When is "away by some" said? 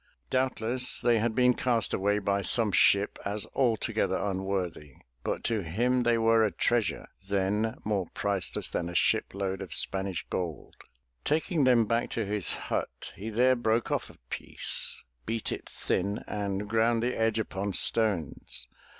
1.93-2.71